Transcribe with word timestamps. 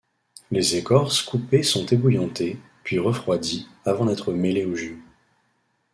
Les 0.49 0.77
écorces 0.77 1.21
coupées 1.21 1.61
sont 1.61 1.85
ébouillantées, 1.85 2.57
puis 2.83 2.97
refroidies, 2.97 3.67
avant 3.85 4.07
d'être 4.07 4.33
mêlées 4.33 4.65
au 4.65 4.73
jus. 4.73 4.99